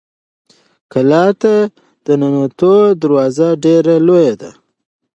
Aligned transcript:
کلا 0.91 1.25
ته 1.41 1.53
د 2.05 2.07
ننوتلو 2.21 2.75
دروازه 3.01 3.47
ډېره 3.63 3.93
لویه 4.07 4.35
ده. 4.41 4.51